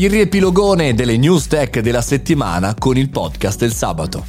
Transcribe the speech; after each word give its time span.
Il 0.00 0.08
riepilogone 0.08 0.94
delle 0.94 1.18
news 1.18 1.46
tech 1.46 1.80
della 1.80 2.00
settimana 2.00 2.74
con 2.74 2.96
il 2.96 3.10
podcast 3.10 3.58
del 3.58 3.74
sabato. 3.74 4.24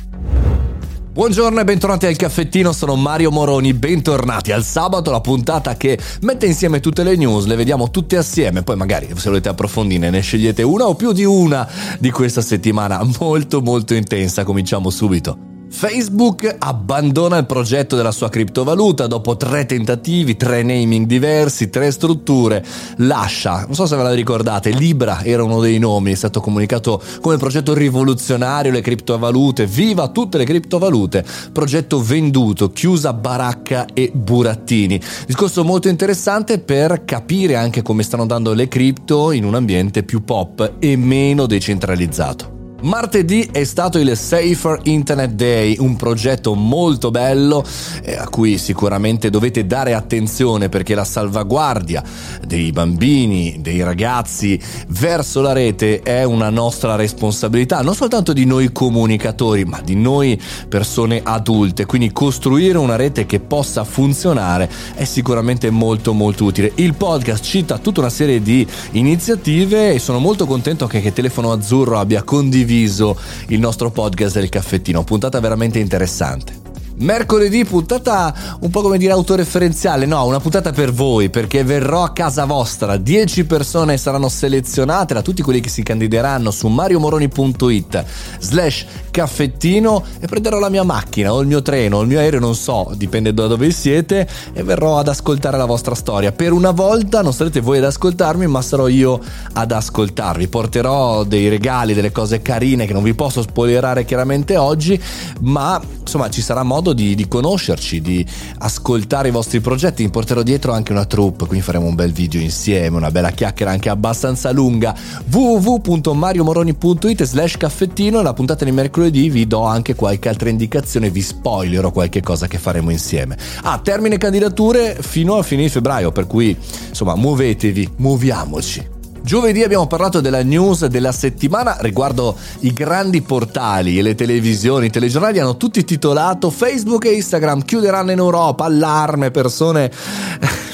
Buongiorno 1.14 1.62
e 1.62 1.64
bentornati 1.64 2.08
al 2.08 2.18
caffettino, 2.18 2.74
sono 2.74 2.98
Mario 2.98 3.32
Moroni, 3.32 3.74
bentornati 3.74 4.52
al 4.52 4.66
sabato, 4.66 5.12
la 5.12 5.22
puntata 5.22 5.78
che 5.78 5.98
mette 6.24 6.46
insieme 6.46 6.82
tutte 6.82 7.04
le 7.04 7.16
news, 7.16 7.46
le 7.46 7.56
vediamo 7.56 7.90
tutte 7.90 8.18
assieme, 8.18 8.64
poi 8.64 8.76
magari 8.76 9.08
se 9.16 9.30
volete 9.30 9.48
approfondire 9.48 10.10
ne 10.10 10.20
scegliete 10.20 10.62
una 10.62 10.88
o 10.88 10.96
più 10.96 11.14
di 11.14 11.24
una 11.24 11.66
di 11.98 12.12
questa 12.12 12.42
settimana 12.42 13.02
molto 13.22 13.62
molto 13.62 13.94
intensa, 13.94 14.44
cominciamo 14.44 14.90
subito. 14.90 15.51
Facebook 15.72 16.56
abbandona 16.60 17.38
il 17.38 17.46
progetto 17.46 17.96
della 17.96 18.12
sua 18.12 18.30
criptovaluta 18.30 19.08
dopo 19.08 19.38
tre 19.38 19.66
tentativi, 19.66 20.36
tre 20.36 20.62
naming 20.62 21.08
diversi, 21.08 21.70
tre 21.70 21.90
strutture. 21.92 22.64
Lascia, 22.98 23.64
non 23.66 23.74
so 23.74 23.88
se 23.88 23.96
ve 23.96 24.04
la 24.04 24.14
ricordate, 24.14 24.70
Libra 24.70 25.24
era 25.24 25.44
uno 25.44 25.60
dei 25.60 25.80
nomi, 25.80 26.12
è 26.12 26.16
stato 26.16 26.40
comunicato 26.42 27.02
come 27.22 27.38
progetto 27.38 27.74
rivoluzionario 27.74 28.72
le 28.72 28.82
criptovalute, 28.82 29.66
viva 29.66 30.10
tutte 30.10 30.38
le 30.38 30.44
criptovalute, 30.44 31.26
progetto 31.52 32.00
venduto, 32.02 32.70
chiusa 32.70 33.14
baracca 33.14 33.88
e 33.94 34.12
burattini. 34.14 35.02
Discorso 35.26 35.64
molto 35.64 35.88
interessante 35.88 36.60
per 36.60 37.06
capire 37.06 37.56
anche 37.56 37.82
come 37.82 38.04
stanno 38.04 38.24
andando 38.24 38.54
le 38.54 38.68
cripto 38.68 39.32
in 39.32 39.46
un 39.46 39.56
ambiente 39.56 40.04
più 40.04 40.24
pop 40.24 40.74
e 40.80 40.96
meno 40.96 41.48
decentralizzato. 41.48 42.61
Martedì 42.82 43.48
è 43.52 43.64
stato 43.64 44.00
il 44.00 44.18
Safer 44.18 44.80
Internet 44.84 45.34
Day, 45.34 45.76
un 45.78 45.96
progetto 45.96 46.56
molto 46.56 47.12
bello 47.12 47.64
eh, 48.02 48.16
a 48.16 48.28
cui 48.28 48.58
sicuramente 48.58 49.30
dovete 49.30 49.68
dare 49.68 49.94
attenzione 49.94 50.68
perché 50.68 50.96
la 50.96 51.04
salvaguardia 51.04 52.04
dei 52.44 52.72
bambini, 52.72 53.58
dei 53.60 53.84
ragazzi 53.84 54.60
verso 54.88 55.42
la 55.42 55.54
rete 55.54 56.02
è 56.02 56.24
una 56.24 56.50
nostra 56.50 56.96
responsabilità, 56.96 57.82
non 57.82 57.94
soltanto 57.94 58.34
di 58.34 58.46
noi 58.46 58.72
comunicatori, 58.72 59.64
ma 59.64 59.80
di 59.82 59.96
noi 59.96 60.42
persone 60.68 61.22
adulte. 61.24 61.86
Quindi 61.86 62.12
costruire 62.12 62.80
una 62.80 62.96
rete 62.96 63.28
che 63.28 63.40
possa 63.40 63.84
funzionare 63.84 64.68
è 64.96 65.04
sicuramente 65.04 65.70
molto 65.70 66.14
molto 66.14 66.46
utile. 66.46 66.72
Il 66.76 66.96
podcast 66.96 67.44
cita 67.44 67.78
tutta 67.78 68.00
una 68.00 68.10
serie 68.10 68.42
di 68.42 68.66
iniziative 68.92 69.94
e 69.94 70.00
sono 70.00 70.18
molto 70.18 70.48
contento 70.48 70.88
che, 70.88 71.00
che 71.00 71.14
Telefono 71.14 71.52
Azzurro 71.52 72.00
abbia 72.00 72.24
condiviso 72.24 72.70
condiviso 72.72 73.18
il 73.48 73.60
nostro 73.60 73.92
podcast 73.92 74.36
del 74.36 74.48
caffettino, 74.48 75.04
puntata 75.04 75.40
veramente 75.42 75.80
interessante. 75.80 76.60
Mercoledì 77.02 77.66
puntata 77.66 78.34
un 78.60 78.70
po' 78.70 78.82
come 78.82 79.00
dire 79.00 79.12
autoreferenziale, 79.12 80.06
no, 80.06 80.24
una 80.26 80.40
puntata 80.40 80.72
per 80.72 80.94
voi 80.94 81.32
perché 81.32 81.64
verrò 81.64 82.04
a 82.04 82.14
casa 82.14 82.46
vostra, 82.46 82.96
10 82.96 83.46
persone 83.46 83.98
saranno 83.98 84.30
selezionate 84.30 85.16
da 85.16 85.24
tutti 85.24 85.42
quelli 85.42 85.62
che 85.62 85.70
si 85.70 85.82
candideranno 85.82 86.52
su 86.52 86.68
mariomoroni.it 86.68 88.06
slash 88.40 88.86
caffettino 89.12 90.04
e 90.20 90.28
prenderò 90.28 90.58
la 90.58 90.70
mia 90.70 90.84
macchina 90.84 91.34
o 91.34 91.42
il 91.42 91.48
mio 91.48 91.62
treno 91.62 91.98
o 91.98 92.02
il 92.02 92.08
mio 92.08 92.20
aereo, 92.20 92.40
non 92.40 92.56
so, 92.56 92.92
dipende 92.96 93.34
da 93.34 93.48
dove 93.48 93.70
siete 93.72 94.28
e 94.54 94.64
verrò 94.64 94.98
ad 94.98 95.08
ascoltare 95.10 95.58
la 95.58 95.66
vostra 95.66 95.94
storia. 95.94 96.32
Per 96.32 96.52
una 96.54 96.72
volta 96.72 97.22
non 97.22 97.34
sarete 97.34 97.60
voi 97.60 97.78
ad 97.78 97.84
ascoltarmi 97.84 98.48
ma 98.48 98.62
sarò 98.62 98.88
io 98.88 99.20
ad 99.54 99.72
ascoltarvi, 99.72 100.48
porterò 100.48 101.24
dei 101.24 101.50
regali, 101.50 101.94
delle 101.94 102.12
cose 102.12 102.42
carine 102.42 102.86
che 102.86 102.94
non 102.94 103.04
vi 103.04 103.14
posso 103.14 103.42
spoilerare 103.42 104.06
chiaramente 104.06 104.56
oggi 104.58 105.00
ma 105.42 105.82
insomma 106.00 106.30
ci 106.30 106.42
sarà 106.42 106.64
modo 106.64 106.94
di, 106.94 107.14
di, 107.16 107.28
conoscerci, 107.28 108.02
di 108.02 108.26
ascoltare 108.60 109.28
i 109.28 109.32
vostri 109.32 109.60
progetti. 109.60 110.04
Mi 110.04 110.10
porterò 110.10 110.42
dietro 110.42 110.72
anche 110.72 110.92
una 110.92 111.06
troupe, 111.06 111.46
quindi 111.46 111.64
faremo 111.66 111.86
un 111.86 111.96
bel 111.96 112.12
video 112.12 112.40
insieme, 112.42 112.98
una 112.98 113.12
bella 113.12 113.32
chiacchiera 113.32 113.72
anche 113.72 113.90
abbastanza 113.90 114.52
lunga. 114.52 114.96
www.mariomoroni.it 115.30 117.24
slash 117.24 117.58
caffettino 117.58 118.22
la 118.22 118.34
puntata 118.34 118.66
di 118.66 118.72
mercoledì 118.72 119.01
vi 119.10 119.48
do 119.48 119.64
anche 119.64 119.96
qualche 119.96 120.30
altra 120.30 120.50
indicazione, 120.50 121.10
vi 121.10 121.22
spoilerò 121.22 121.92
qualche 121.92 122.22
cosa 122.22 122.48
che 122.48 122.58
faremo 122.58 122.92
insieme. 122.92 123.38
Ah, 123.64 123.80
termine 123.80 124.18
candidature 124.18 124.98
fino 125.00 125.38
a 125.38 125.44
fine 125.44 125.68
febbraio, 125.70 126.12
per 126.12 126.28
cui 126.28 126.56
insomma 126.90 127.16
muovetevi, 127.16 127.94
muoviamoci. 127.98 129.00
Giovedì 129.24 129.62
abbiamo 129.62 129.86
parlato 129.86 130.20
della 130.20 130.42
news 130.42 130.86
della 130.88 131.12
settimana 131.12 131.78
riguardo 131.80 132.36
i 132.62 132.74
grandi 132.74 133.22
portali 133.22 134.00
e 134.00 134.02
le 134.02 134.16
televisioni, 134.16 134.88
i 134.88 134.90
telegiornali 134.90 135.38
hanno 135.38 135.58
tutti 135.58 135.84
titolato 135.84 136.50
Facebook 136.50 137.06
e 137.06 137.14
Instagram 137.14 137.64
chiuderanno 137.64 138.12
in 138.12 138.18
Europa, 138.18 138.66
allarme, 138.66 139.30
persone 139.30 139.92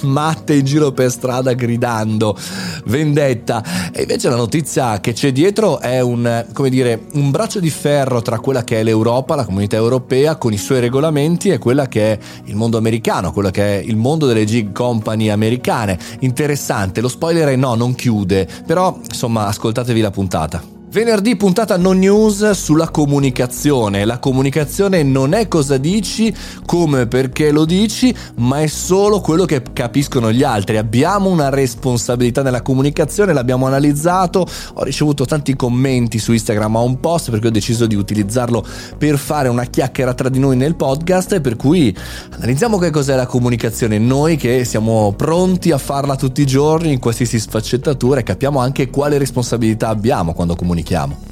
matte 0.07 0.55
in 0.55 0.65
giro 0.65 0.91
per 0.91 1.11
strada 1.11 1.53
gridando 1.53 2.37
vendetta. 2.85 3.63
E 3.91 4.01
invece 4.01 4.29
la 4.29 4.35
notizia 4.35 4.99
che 4.99 5.13
c'è 5.13 5.31
dietro 5.31 5.79
è 5.79 5.99
un, 5.99 6.45
dire, 6.69 7.07
un 7.13 7.31
braccio 7.31 7.59
di 7.59 7.69
ferro 7.69 8.21
tra 8.21 8.39
quella 8.39 8.63
che 8.63 8.79
è 8.79 8.83
l'Europa, 8.83 9.35
la 9.35 9.45
comunità 9.45 9.75
europea 9.75 10.35
con 10.35 10.53
i 10.53 10.57
suoi 10.57 10.79
regolamenti 10.79 11.49
e 11.49 11.57
quella 11.57 11.87
che 11.87 12.13
è 12.13 12.19
il 12.45 12.55
mondo 12.55 12.77
americano, 12.77 13.31
quello 13.31 13.51
che 13.51 13.79
è 13.79 13.83
il 13.83 13.95
mondo 13.95 14.25
delle 14.25 14.45
gig 14.45 14.71
company 14.71 15.29
americane. 15.29 15.97
Interessante, 16.19 17.01
lo 17.01 17.07
spoiler 17.07 17.49
è 17.49 17.55
no, 17.55 17.75
non 17.75 17.95
chiude 17.95 18.47
però 18.65 18.97
insomma 19.03 19.47
ascoltatevi 19.47 20.01
la 20.01 20.11
puntata. 20.11 20.76
Venerdì 20.97 21.35
puntata 21.35 21.77
non 21.77 21.99
news 21.99 22.49
sulla 22.49 22.89
comunicazione. 22.89 24.03
La 24.03 24.17
comunicazione 24.17 25.03
non 25.03 25.33
è 25.33 25.47
cosa 25.47 25.77
dici, 25.77 26.33
come 26.65 27.05
perché 27.05 27.51
lo 27.51 27.65
dici, 27.65 28.11
ma 28.37 28.61
è 28.61 28.65
solo 28.65 29.21
quello 29.21 29.45
che 29.45 29.61
capiscono 29.73 30.31
gli 30.31 30.41
altri. 30.41 30.77
Abbiamo 30.77 31.29
una 31.29 31.49
responsabilità 31.49 32.41
nella 32.41 32.63
comunicazione, 32.63 33.31
l'abbiamo 33.31 33.67
analizzato. 33.67 34.47
Ho 34.73 34.83
ricevuto 34.83 35.25
tanti 35.25 35.55
commenti 35.55 36.17
su 36.17 36.31
Instagram 36.31 36.77
a 36.77 36.81
un 36.81 36.99
post 36.99 37.29
perché 37.29 37.45
ho 37.45 37.51
deciso 37.51 37.85
di 37.85 37.93
utilizzarlo 37.93 38.65
per 38.97 39.19
fare 39.19 39.49
una 39.49 39.65
chiacchiera 39.65 40.15
tra 40.15 40.29
di 40.29 40.39
noi 40.39 40.57
nel 40.57 40.75
podcast. 40.75 41.41
Per 41.41 41.57
cui 41.57 41.95
analizziamo 42.37 42.79
che 42.79 42.89
cos'è 42.89 43.15
la 43.15 43.27
comunicazione. 43.27 43.99
Noi 43.99 44.35
che 44.35 44.65
siamo 44.65 45.13
pronti 45.15 45.69
a 45.69 45.77
farla 45.77 46.15
tutti 46.15 46.41
i 46.41 46.47
giorni 46.47 46.91
in 46.91 46.99
qualsiasi 46.99 47.37
sfaccettatura 47.37 48.21
e 48.21 48.23
capiamo 48.23 48.57
anche 48.57 48.89
quale 48.89 49.19
responsabilità 49.19 49.89
abbiamo 49.89 50.33
quando 50.33 50.55
comunichiamo 50.55 50.85
comunichiamo. 50.87 51.25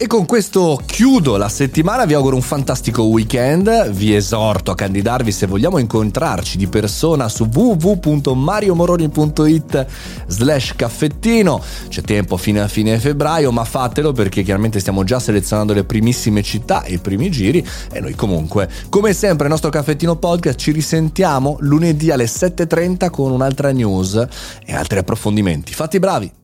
E 0.00 0.06
con 0.06 0.26
questo 0.26 0.80
chiudo 0.86 1.36
la 1.36 1.48
settimana, 1.48 2.04
vi 2.04 2.14
auguro 2.14 2.36
un 2.36 2.42
fantastico 2.42 3.02
weekend, 3.02 3.90
vi 3.90 4.14
esorto 4.14 4.70
a 4.70 4.76
candidarvi 4.76 5.32
se 5.32 5.48
vogliamo 5.48 5.78
incontrarci 5.78 6.56
di 6.56 6.68
persona 6.68 7.28
su 7.28 7.48
www.mariomoroni.it 7.52 9.86
slash 10.28 10.76
caffettino, 10.76 11.60
c'è 11.88 12.02
tempo 12.02 12.36
fino 12.36 12.62
a 12.62 12.68
fine 12.68 12.96
febbraio 13.00 13.50
ma 13.50 13.64
fatelo 13.64 14.12
perché 14.12 14.44
chiaramente 14.44 14.78
stiamo 14.78 15.02
già 15.02 15.18
selezionando 15.18 15.72
le 15.72 15.82
primissime 15.82 16.44
città 16.44 16.84
e 16.84 16.92
i 16.92 16.98
primi 16.98 17.28
giri 17.28 17.66
e 17.90 17.98
noi 17.98 18.14
comunque 18.14 18.70
come 18.88 19.12
sempre 19.12 19.46
il 19.46 19.50
nostro 19.50 19.70
caffettino 19.70 20.14
podcast 20.14 20.60
ci 20.60 20.70
risentiamo 20.70 21.56
lunedì 21.58 22.12
alle 22.12 22.26
7.30 22.26 23.10
con 23.10 23.32
un'altra 23.32 23.72
news 23.72 24.14
e 24.64 24.76
altri 24.76 25.00
approfondimenti, 25.00 25.74
fatti 25.74 25.98
bravi! 25.98 26.37